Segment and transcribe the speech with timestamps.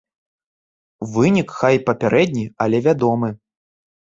[1.17, 3.29] Вынік, хай і папярэдні, але вядомы.